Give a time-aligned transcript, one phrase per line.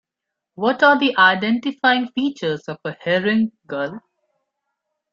[0.55, 3.99] What are the identifying features of a herring gull?